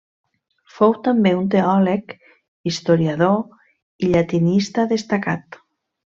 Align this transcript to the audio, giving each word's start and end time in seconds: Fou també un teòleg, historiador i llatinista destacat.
Fou 0.75 0.93
també 1.07 1.33
un 1.41 1.43
teòleg, 1.55 2.15
historiador 2.71 3.39
i 4.07 4.13
llatinista 4.15 4.87
destacat. 4.97 5.61